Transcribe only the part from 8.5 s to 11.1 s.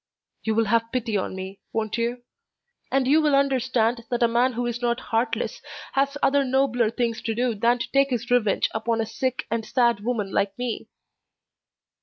upon a sick and sad woman like me.